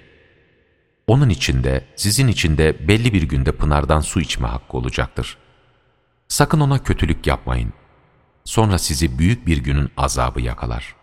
Onun 1.08 1.30
içinde, 1.30 1.86
sizin 1.96 2.28
içinde 2.28 2.88
belli 2.88 3.14
bir 3.14 3.24
günde 3.24 3.52
pınardan 3.52 4.00
su 4.00 4.22
içme 4.22 4.48
hakkı 4.48 4.78
olacaktır. 4.78 5.38
Sakın 6.28 6.60
ona 6.60 6.84
kötülük 6.84 7.28
yapmayın. 7.28 7.74
Sonra 8.44 8.78
sizi 8.78 9.20
büyük 9.20 9.48
bir 9.48 9.58
günün 9.58 9.92
azabı 9.98 10.42
yakalar. 10.42 10.96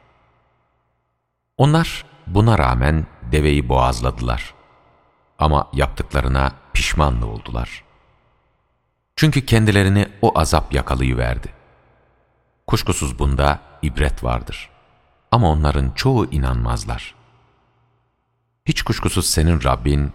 Onlar 1.56 2.04
buna 2.26 2.58
rağmen 2.58 3.06
deveyi 3.32 3.68
boğazladılar. 3.68 4.54
Ama 5.38 5.70
yaptıklarına 5.72 6.52
pişman 6.72 7.12
pişmanlı 7.12 7.26
oldular. 7.26 7.84
Çünkü 9.16 9.46
kendilerini 9.46 10.08
o 10.22 10.38
azap 10.38 10.72
yakalayıverdi. 10.72 11.59
Kuşkusuz 12.70 13.18
bunda 13.18 13.60
ibret 13.82 14.24
vardır. 14.24 14.70
Ama 15.30 15.50
onların 15.50 15.90
çoğu 15.90 16.30
inanmazlar. 16.30 17.14
Hiç 18.64 18.82
kuşkusuz 18.82 19.26
senin 19.26 19.62
Rabbin 19.64 20.12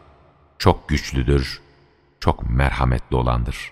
çok 0.57 0.89
güçlüdür, 0.89 1.61
çok 2.19 2.49
merhametli 2.49 3.15
olandır. 3.15 3.71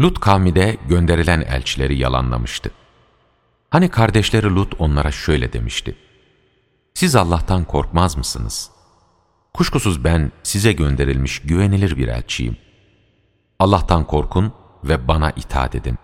Lut 0.00 0.20
kavmi 0.20 0.54
de 0.54 0.76
gönderilen 0.88 1.40
elçileri 1.40 1.98
yalanlamıştı. 1.98 2.70
Hani 3.70 3.88
kardeşleri 3.88 4.54
Lut 4.54 4.74
onlara 4.78 5.10
şöyle 5.10 5.52
demişti. 5.52 5.96
Siz 6.94 7.16
Allah'tan 7.16 7.64
korkmaz 7.64 8.16
mısınız? 8.16 8.70
Kuşkusuz 9.54 10.04
ben 10.04 10.32
size 10.42 10.72
gönderilmiş 10.72 11.38
güvenilir 11.42 11.96
bir 11.96 12.08
elçiyim. 12.08 12.56
Allah'tan 13.58 14.06
korkun 14.06 14.52
ve 14.84 15.08
bana 15.08 15.30
itaat 15.30 15.74
edin. 15.74 15.98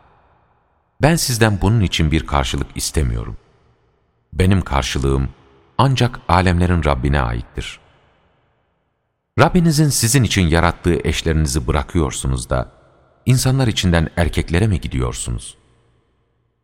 Ben 1.02 1.16
sizden 1.16 1.60
bunun 1.60 1.80
için 1.80 2.10
bir 2.10 2.26
karşılık 2.26 2.66
istemiyorum. 2.74 3.36
Benim 4.32 4.60
karşılığım 4.62 5.28
ancak 5.78 6.20
alemlerin 6.28 6.84
Rabbine 6.84 7.20
aittir. 7.20 7.80
Rabbinizin 9.38 9.88
sizin 9.88 10.22
için 10.22 10.48
yarattığı 10.48 10.94
eşlerinizi 11.04 11.66
bırakıyorsunuz 11.66 12.50
da, 12.50 12.72
insanlar 13.26 13.66
içinden 13.66 14.08
erkeklere 14.16 14.66
mi 14.66 14.80
gidiyorsunuz? 14.80 15.56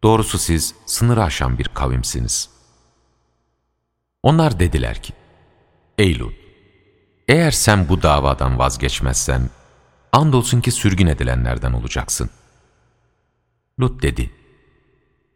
Doğrusu 0.02 0.38
siz 0.38 0.74
sınır 0.86 1.18
aşan 1.18 1.58
bir 1.58 1.68
kavimsiniz. 1.68 2.50
Onlar 4.22 4.60
dediler 4.60 5.02
ki, 5.02 5.12
Ey 5.98 6.18
Lut, 6.18 6.34
eğer 7.28 7.50
sen 7.50 7.88
bu 7.88 8.02
davadan 8.02 8.58
vazgeçmezsen, 8.58 9.50
andolsun 10.12 10.60
ki 10.60 10.70
sürgün 10.70 11.06
edilenlerden 11.06 11.72
olacaksın. 11.72 12.30
Lut 13.80 14.02
dedi, 14.02 14.30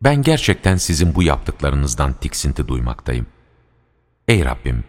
ben 0.03 0.23
gerçekten 0.23 0.77
sizin 0.77 1.15
bu 1.15 1.23
yaptıklarınızdan 1.23 2.13
tiksinti 2.13 2.69
duymaktayım. 2.69 3.27
Ey 4.29 4.45
Rabbim, 4.45 4.85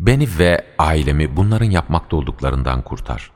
beni 0.00 0.28
ve 0.38 0.66
ailemi 0.78 1.36
bunların 1.36 1.70
yapmakta 1.70 2.16
olduklarından 2.16 2.82
kurtar. 2.82 3.30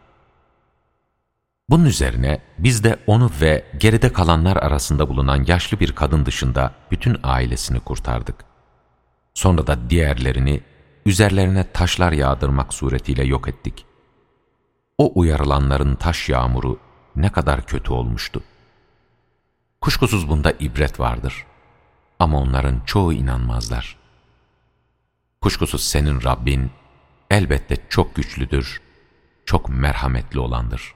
Bunun 1.71 1.85
üzerine 1.85 2.41
biz 2.59 2.85
de 2.85 2.97
onu 3.07 3.31
ve 3.41 3.65
geride 3.79 4.13
kalanlar 4.13 4.57
arasında 4.57 5.09
bulunan 5.09 5.45
yaşlı 5.47 5.81
bir 5.81 5.93
kadın 5.93 6.27
dışında 6.27 6.75
bütün 6.91 7.17
ailesini 7.23 7.81
kurtardık. 7.81 8.45
Sonra 9.35 9.67
da 9.67 9.91
diğerlerini 9.91 10.61
üzerlerine 11.07 11.73
taşlar 11.73 12.13
yağdırmak 12.13 12.75
suretiyle 12.75 13.25
yok 13.25 13.49
ettik. 13.49 13.87
O 14.99 15.13
uyarılanların 15.21 15.95
taş 15.95 16.29
yağmuru 16.29 16.79
ne 17.17 17.33
kadar 17.33 17.67
kötü 17.67 17.93
olmuştu. 17.93 18.43
Kuşkusuz 19.81 20.29
bunda 20.29 20.53
ibret 20.53 21.01
vardır. 21.01 21.47
Ama 22.19 22.41
onların 22.41 22.83
çoğu 22.87 23.13
inanmazlar. 23.13 23.97
Kuşkusuz 25.41 25.85
senin 25.85 26.23
Rabbin 26.23 26.71
elbette 27.31 27.77
çok 27.89 28.15
güçlüdür, 28.15 28.81
çok 29.45 29.69
merhametli 29.69 30.41
olandır. 30.41 30.95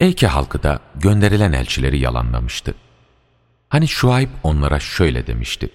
Eyke 0.00 0.26
halkı 0.26 0.62
da 0.62 0.80
gönderilen 0.94 1.52
elçileri 1.52 1.98
yalanlamıştı. 1.98 2.74
Hani 3.68 3.88
Şuayb 3.88 4.30
onlara 4.42 4.80
şöyle 4.80 5.26
demişti. 5.26 5.70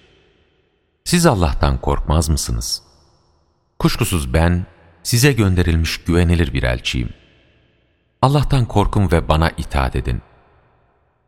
Siz 1.04 1.26
Allah'tan 1.26 1.80
korkmaz 1.80 2.28
mısınız? 2.28 2.82
Kuşkusuz 3.78 4.34
ben 4.34 4.66
size 5.02 5.32
gönderilmiş 5.32 6.04
güvenilir 6.04 6.52
bir 6.52 6.62
elçiyim. 6.62 7.10
Allah'tan 8.22 8.64
korkun 8.66 9.10
ve 9.10 9.28
bana 9.28 9.50
itaat 9.50 9.96
edin. 9.96 10.22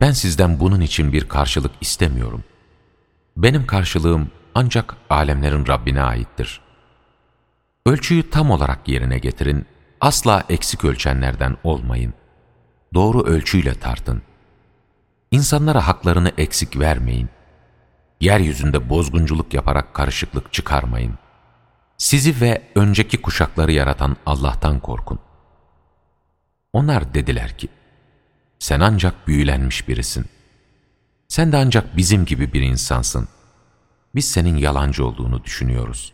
Ben 0.00 0.12
sizden 0.12 0.61
bunun 0.61 0.80
için 0.80 1.12
bir 1.12 1.28
karşılık 1.28 1.72
istemiyorum. 1.80 2.44
Benim 3.37 3.66
karşılığım 3.66 4.30
ancak 4.54 4.96
alemlerin 5.11 5.66
Rabbine 5.66 6.02
aittir. 6.02 6.61
Ölçüyü 7.87 8.30
tam 8.30 8.50
olarak 8.50 8.88
yerine 8.88 9.18
getirin, 9.18 9.66
asla 10.00 10.44
eksik 10.48 10.84
ölçenlerden 10.84 11.56
olmayın. 11.64 12.14
Doğru 12.94 13.22
ölçüyle 13.24 13.74
tartın. 13.74 14.22
İnsanlara 15.30 15.87
haklarını 15.87 16.32
eksik 16.38 16.78
vermeyin. 16.78 17.28
Yeryüzünde 18.20 18.90
bozgunculuk 18.90 19.54
yaparak 19.54 19.94
karışıklık 19.94 20.52
çıkarmayın. 20.52 21.18
Sizi 21.98 22.40
ve 22.40 22.62
önceki 22.74 23.22
kuşakları 23.22 23.72
yaratan 23.72 24.16
Allah'tan 24.26 24.80
korkun. 24.80 25.18
Onlar 26.72 27.14
dediler 27.14 27.58
ki, 27.58 27.68
sen 28.59 28.81
ancak 28.81 29.29
büyülenmiş 29.29 29.88
birisin. 29.88 30.27
Sen 31.29 31.53
de 31.53 31.57
ancak 31.57 31.97
bizim 31.97 32.25
gibi 32.25 32.53
bir 32.53 32.62
insansın. 32.62 33.29
Biz 34.14 34.31
senin 34.31 34.57
yalancı 34.57 35.07
olduğunu 35.07 35.44
düşünüyoruz. 35.44 36.12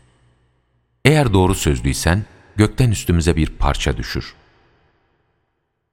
Eğer 1.05 1.33
doğru 1.33 1.55
sözlüysen, 1.55 2.25
gökten 2.57 2.91
üstümüze 2.91 3.37
bir 3.37 3.47
parça 3.47 3.97
düşür. 3.97 4.35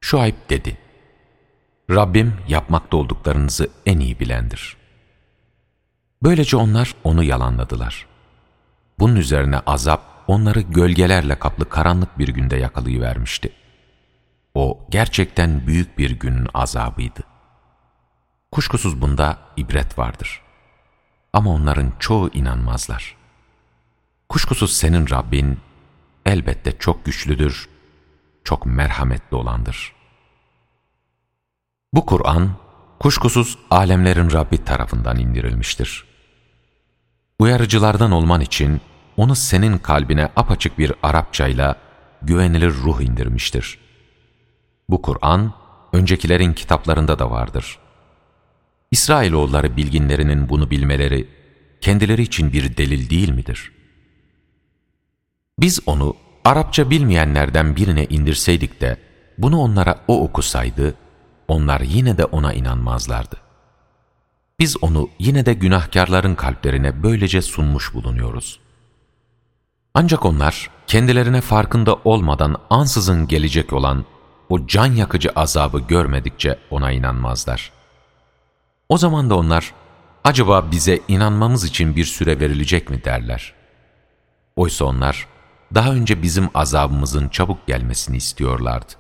Şuayb 0.02 0.36
dedi, 0.50 0.78
Rabbim 1.90 2.34
yapmakta 2.48 2.98
olduklarınızı 2.98 3.70
en 3.86 4.00
iyi 4.00 4.20
bilendir. 4.20 4.78
Böylece 6.24 6.58
onlar 6.58 6.96
onu 7.04 7.24
yalanladılar. 7.24 8.08
Bunun 9.00 9.16
üzerine 9.16 9.60
azap 9.60 10.24
onları 10.28 10.62
gölgelerle 10.62 11.40
kaplı 11.40 11.70
karanlık 11.70 12.20
bir 12.20 12.28
günde 12.28 12.56
yakalayıvermişti. 12.56 13.52
O 14.56 14.88
gerçekten 14.90 15.68
büyük 15.68 15.98
bir 15.98 16.12
günün 16.12 16.48
azabıydı. 16.54 17.22
Kuşkusuz 18.52 19.02
bunda 19.02 19.38
ibret 19.58 19.98
vardır. 19.98 20.42
Ama 21.34 21.52
onların 21.52 21.94
çoğu 22.00 22.30
inanmazlar. 22.34 23.16
Kuşkusuz 24.30 24.74
senin 24.74 25.10
Rabbin 25.10 25.60
elbette 26.26 26.78
çok 26.80 27.06
güçlüdür, 27.06 27.70
çok 28.44 28.66
merhametli 28.66 29.38
olandır. 29.38 29.94
Bu 31.94 32.06
Kur'an, 32.06 32.52
kuşkusuz 33.00 33.58
alemlerin 33.70 34.32
Rabbi 34.32 34.64
tarafından 34.64 35.20
indirilmiştir. 35.20 36.06
Uyarıcılardan 37.40 38.12
olman 38.12 38.42
için 38.42 38.82
onu 39.18 39.36
senin 39.36 39.78
kalbine 39.78 40.30
apaçık 40.36 40.78
bir 40.78 40.94
Arapçayla 41.04 41.76
güvenilir 42.22 42.74
ruh 42.74 43.02
indirmiştir. 43.02 43.81
Bu 44.92 45.02
Kur'an, 45.02 45.54
öncekilerin 45.94 46.54
kitaplarında 46.54 47.20
da 47.20 47.32
vardır. 47.32 47.80
İsrailoğulları 48.92 49.78
bilginlerinin 49.78 50.50
bunu 50.50 50.72
bilmeleri, 50.72 51.30
kendileri 51.82 52.22
için 52.22 52.54
bir 52.54 52.78
delil 52.78 53.10
değil 53.10 53.30
midir? 53.30 53.72
Biz 55.60 55.80
onu 55.86 56.16
Arapça 56.46 56.90
bilmeyenlerden 56.90 57.76
birine 57.76 58.06
indirseydik 58.06 58.82
de, 58.82 58.98
bunu 59.38 59.60
onlara 59.60 60.00
o 60.08 60.24
okusaydı, 60.24 60.96
onlar 61.48 61.82
yine 61.82 62.18
de 62.18 62.26
ona 62.26 62.54
inanmazlardı. 62.54 63.38
Biz 64.60 64.84
onu 64.84 65.10
yine 65.20 65.46
de 65.46 65.54
günahkarların 65.54 66.36
kalplerine 66.36 67.04
böylece 67.04 67.42
sunmuş 67.42 67.94
bulunuyoruz. 67.94 68.60
Ancak 69.94 70.26
onlar 70.26 70.70
kendilerine 70.88 71.42
farkında 71.42 71.96
olmadan 71.96 72.56
ansızın 72.70 73.28
gelecek 73.28 73.74
olan 73.74 74.06
o 74.52 74.68
can 74.68 74.86
yakıcı 74.86 75.30
azabı 75.30 75.80
görmedikçe 75.80 76.60
ona 76.70 76.92
inanmazlar. 76.92 77.72
O 78.90 78.98
zaman 78.98 79.30
da 79.30 79.36
onlar, 79.36 79.74
acaba 80.24 80.72
bize 80.72 81.00
inanmamız 81.08 81.64
için 81.64 81.96
bir 81.96 82.06
süre 82.06 82.40
verilecek 82.40 82.90
mi 82.90 83.04
derler. 83.04 83.54
Oysa 84.56 84.86
onlar, 84.86 85.28
daha 85.74 85.94
önce 85.94 86.22
bizim 86.22 86.50
azabımızın 86.54 87.30
çabuk 87.30 87.68
gelmesini 87.68 88.18
istiyorlardı. 88.18 88.94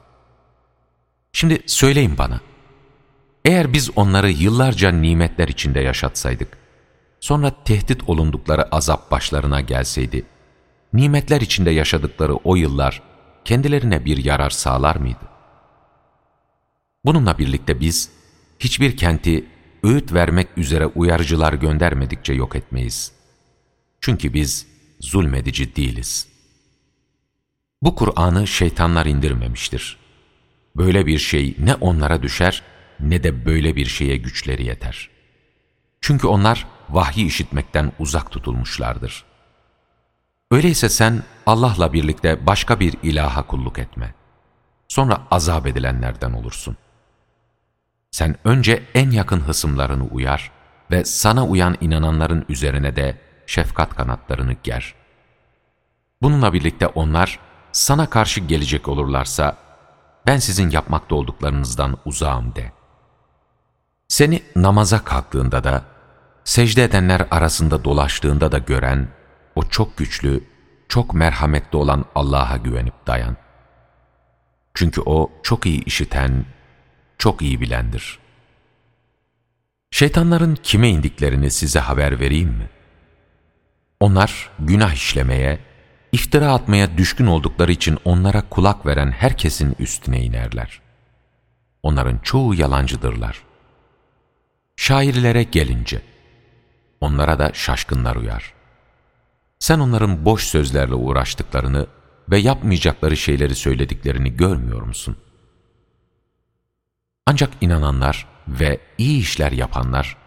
Şimdi 1.34 1.64
söyleyin 1.66 2.18
bana, 2.18 2.40
eğer 3.46 3.74
biz 3.74 3.90
onları 3.96 4.32
yıllarca 4.32 4.92
nimetler 4.92 5.48
içinde 5.48 5.80
yaşatsaydık, 5.80 6.58
sonra 7.20 7.52
tehdit 7.66 8.10
olundukları 8.10 8.76
azap 8.76 9.12
başlarına 9.12 9.62
gelseydi, 9.62 10.26
nimetler 10.94 11.42
içinde 11.42 11.72
yaşadıkları 11.72 12.36
o 12.36 12.56
yıllar 12.56 13.02
kendilerine 13.46 14.06
bir 14.06 14.26
yarar 14.26 14.50
sağlar 14.50 14.96
mıydı? 14.96 15.31
Bununla 17.06 17.38
birlikte 17.38 17.80
biz 17.80 18.10
hiçbir 18.60 18.98
kenti 18.98 19.46
öğüt 19.84 20.14
vermek 20.14 20.48
üzere 20.58 20.86
uyarıcılar 20.86 21.54
göndermedikçe 21.54 22.34
yok 22.34 22.56
etmeyiz. 22.56 23.12
Çünkü 24.02 24.34
biz 24.34 24.68
zulmedici 25.00 25.76
değiliz. 25.76 26.28
Bu 27.82 27.96
Kur'an'ı 27.96 28.48
şeytanlar 28.48 29.06
indirmemiştir. 29.06 29.98
Böyle 30.76 31.06
bir 31.06 31.20
şey 31.20 31.56
ne 31.60 31.76
onlara 31.76 32.24
düşer 32.24 32.64
ne 33.00 33.24
de 33.24 33.46
böyle 33.46 33.76
bir 33.76 33.86
şeye 33.86 34.18
güçleri 34.18 34.66
yeter. 34.66 35.10
Çünkü 36.02 36.28
onlar 36.28 36.68
vahyi 36.90 37.26
işitmekten 37.26 37.92
uzak 38.00 38.32
tutulmuşlardır. 38.32 39.24
Öyleyse 40.52 40.90
sen 40.90 41.24
Allah'la 41.46 41.94
birlikte 41.94 42.48
başka 42.48 42.80
bir 42.80 42.94
ilaha 43.04 43.48
kulluk 43.48 43.80
etme. 43.80 44.14
Sonra 44.88 45.28
azap 45.32 45.68
edilenlerden 45.68 46.34
olursun. 46.34 46.78
Sen 48.22 48.36
önce 48.44 48.84
en 48.94 49.12
yakın 49.12 49.40
hısımlarını 49.40 50.04
uyar 50.04 50.52
ve 50.92 51.06
sana 51.06 51.46
uyan 51.46 51.78
inananların 51.82 52.46
üzerine 52.50 52.96
de 52.96 53.18
şefkat 53.46 53.96
kanatlarını 53.96 54.54
ger. 54.64 54.96
Bununla 56.22 56.54
birlikte 56.54 56.88
onlar 56.88 57.40
sana 57.72 58.10
karşı 58.10 58.40
gelecek 58.40 58.88
olurlarsa 58.88 59.58
ben 60.28 60.38
sizin 60.38 60.70
yapmakta 60.70 61.16
olduklarınızdan 61.16 61.98
uzağım 62.06 62.56
de. 62.56 62.72
Seni 64.08 64.44
namaza 64.56 65.04
kalktığında 65.04 65.64
da, 65.64 65.84
secde 66.44 66.84
edenler 66.84 67.28
arasında 67.32 67.84
dolaştığında 67.84 68.52
da 68.52 68.58
gören, 68.58 69.08
o 69.56 69.64
çok 69.64 69.98
güçlü, 69.98 70.44
çok 70.90 71.14
merhametli 71.14 71.78
olan 71.78 72.06
Allah'a 72.16 72.58
güvenip 72.58 73.08
dayan. 73.08 73.38
Çünkü 74.74 75.02
O 75.06 75.32
çok 75.44 75.66
iyi 75.66 75.84
işiten, 75.84 76.46
çok 77.22 77.42
iyi 77.42 77.62
bilendir. 77.62 78.20
Şeytanların 79.92 80.58
kime 80.64 80.90
indiklerini 80.90 81.52
size 81.52 81.80
haber 81.80 82.20
vereyim 82.20 82.50
mi? 82.50 82.70
Onlar 84.00 84.50
günah 84.60 84.94
işlemeye, 84.94 85.60
iftira 86.12 86.54
atmaya 86.54 86.98
düşkün 86.98 87.26
oldukları 87.26 87.72
için 87.72 87.98
onlara 88.06 88.50
kulak 88.50 88.86
veren 88.86 89.12
herkesin 89.12 89.76
üstüne 89.80 90.24
inerler. 90.24 90.82
Onların 91.84 92.18
çoğu 92.18 92.56
yalancıdırlar. 92.56 93.44
Şairlere 94.76 95.44
gelince, 95.44 96.02
onlara 97.02 97.40
da 97.40 97.52
şaşkınlar 97.54 98.16
uyar. 98.16 98.54
Sen 99.60 99.80
onların 99.80 100.26
boş 100.26 100.44
sözlerle 100.44 100.96
uğraştıklarını 100.96 101.88
ve 102.30 102.38
yapmayacakları 102.38 103.18
şeyleri 103.18 103.56
söylediklerini 103.56 104.38
görmüyor 104.38 104.82
musun? 104.82 105.18
Ancak 107.28 107.50
inananlar 107.62 108.28
ve 108.48 108.80
iyi 108.98 109.22
işler 109.22 109.52
yapanlar, 109.52 110.18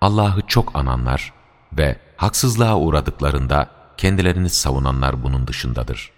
Allah'ı 0.00 0.42
çok 0.46 0.76
ananlar 0.76 1.32
ve 1.72 1.96
haksızlığa 2.16 2.78
uğradıklarında 2.78 3.70
kendilerini 3.96 4.50
savunanlar 4.50 5.22
bunun 5.22 5.46
dışındadır. 5.46 6.10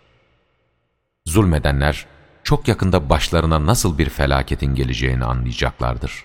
Zulmedenler, 1.26 2.06
çok 2.44 2.68
yakında 2.68 3.10
başlarına 3.10 3.66
nasıl 3.66 3.98
bir 3.98 4.08
felaketin 4.08 4.74
geleceğini 4.74 5.24
anlayacaklardır. 5.24 6.24